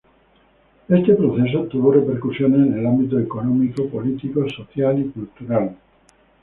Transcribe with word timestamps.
Este 0.89 1.13
proceso 1.13 1.65
tuvo 1.65 1.91
repercusiones 1.91 2.59
en 2.65 2.79
el 2.79 2.87
ámbito 2.87 3.19
económico, 3.19 3.87
político, 3.87 4.49
social 4.49 4.99
y 4.99 5.09
cultural. 5.09 5.75